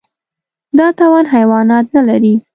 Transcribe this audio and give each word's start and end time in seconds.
دا 0.77 0.87
توان 0.99 1.25
حیوانات 1.33 1.85
نهلري. 1.95 2.33